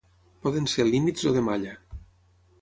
[0.45, 1.75] Poden ser límits o de malla.